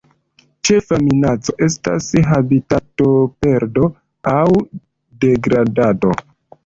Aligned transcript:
Ĉefa 0.67 0.97
minaco 1.07 1.53
estas 1.65 2.07
habitatoperdo 2.29 3.85
aŭ 4.35 4.41
degradado. 5.27 6.15